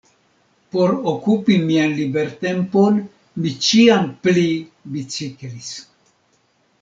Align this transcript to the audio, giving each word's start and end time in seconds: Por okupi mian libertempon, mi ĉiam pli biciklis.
Por 0.75 0.91
okupi 1.09 1.57
mian 1.65 1.93
libertempon, 1.99 2.97
mi 3.43 3.51
ĉiam 3.67 4.09
pli 4.23 4.47
biciklis. 4.95 5.71